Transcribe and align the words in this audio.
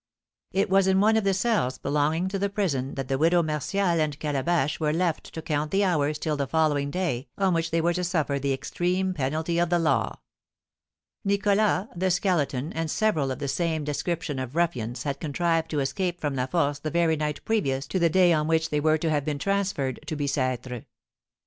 It 0.51 0.67
was 0.67 0.87
in 0.87 0.99
one 0.99 1.15
of 1.15 1.23
the 1.25 1.31
cells 1.35 1.77
belonging 1.77 2.27
to 2.29 2.39
the 2.39 2.49
prison 2.49 2.95
that 2.95 3.07
the 3.07 3.19
Widow 3.19 3.43
Martial 3.43 3.81
and 4.01 4.17
Calabash 4.17 4.79
were 4.79 4.91
left 4.91 5.31
to 5.33 5.43
count 5.43 5.69
the 5.69 5.83
hours 5.83 6.17
till 6.17 6.35
the 6.35 6.47
following 6.47 6.89
day, 6.89 7.27
on 7.37 7.53
which 7.53 7.69
they 7.69 7.81
were 7.81 7.93
to 7.93 8.03
suffer 8.03 8.39
the 8.39 8.51
extreme 8.51 9.13
penalty 9.13 9.59
of 9.59 9.69
the 9.69 9.77
law. 9.77 10.19
Nicholas, 11.23 11.85
the 11.95 12.09
Skeleton, 12.09 12.73
and 12.73 12.89
several 12.89 13.29
of 13.29 13.37
the 13.37 13.47
same 13.47 13.83
description 13.83 14.39
of 14.39 14.55
ruffians 14.55 15.03
had 15.03 15.19
contrived 15.19 15.69
to 15.69 15.81
escape 15.81 16.19
from 16.19 16.33
La 16.33 16.47
Force 16.47 16.79
the 16.79 16.89
very 16.89 17.15
night 17.15 17.45
previous 17.45 17.85
to 17.85 17.99
the 17.99 18.09
day 18.09 18.33
on 18.33 18.47
which 18.47 18.71
they 18.71 18.79
were 18.79 18.97
to 18.97 19.11
have 19.11 19.23
been 19.23 19.37
transferred 19.37 19.99
to 20.07 20.17
Bicêtre. 20.17 20.83